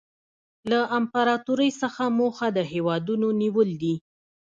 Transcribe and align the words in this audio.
له 0.69 0.79
امپراطورۍ 0.97 1.71
څخه 1.81 2.03
موخه 2.19 2.47
د 2.57 2.59
هېوادونو 2.71 3.27
نیول 3.41 3.69
دي 3.81 3.95